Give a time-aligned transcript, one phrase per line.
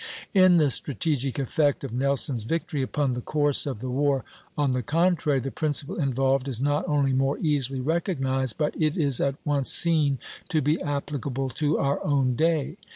[0.33, 4.25] In the strategic effect of Nelson's victory upon the course of the war,
[4.57, 9.21] on the contrary, the principle involved is not only more easily recognized, but it is
[9.21, 10.17] at once seen
[10.49, 12.77] to be applicable to our own day.